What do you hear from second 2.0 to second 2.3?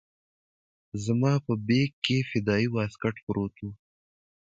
کښې